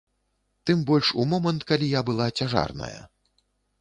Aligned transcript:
Тым 0.69 0.79
больш 0.89 1.11
у 1.23 1.25
момант, 1.33 1.61
калі 1.73 1.91
я 1.93 2.01
была 2.09 2.27
цяжарная. 2.39 2.93